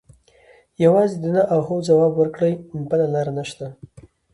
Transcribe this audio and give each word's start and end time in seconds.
یوازې 0.83 1.15
د 1.19 1.25
نه 1.35 1.41
او 1.53 1.59
هو 1.67 1.75
ځواب 1.87 2.11
ورکړي 2.15 2.53
بله 2.89 3.05
لاره 3.13 3.31
نشته. 3.39 3.65